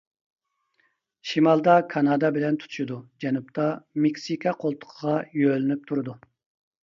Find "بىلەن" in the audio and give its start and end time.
2.37-2.57